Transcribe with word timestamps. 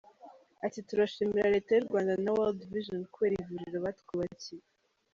Ati: 0.65 0.79
“Turashimira 0.87 1.53
leta 1.55 1.71
y’u 1.73 1.87
Rwanda 1.87 2.13
na 2.23 2.31
World 2.35 2.59
Vision 2.71 3.01
kubera 3.13 3.35
ivuriro 3.41 3.77
batwubakiye. 3.85 4.63